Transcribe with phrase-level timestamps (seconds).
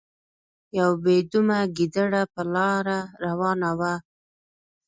[0.79, 3.93] یو بې دمه ګیدړه په لاره روانه وه.